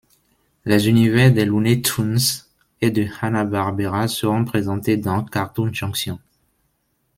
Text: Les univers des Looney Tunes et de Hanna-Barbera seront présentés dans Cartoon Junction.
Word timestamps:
Les 0.65 0.87
univers 0.89 1.31
des 1.31 1.45
Looney 1.45 1.79
Tunes 1.83 2.17
et 2.81 2.89
de 2.89 3.05
Hanna-Barbera 3.21 4.07
seront 4.07 4.43
présentés 4.45 4.97
dans 4.97 5.23
Cartoon 5.23 5.71
Junction. 5.71 6.17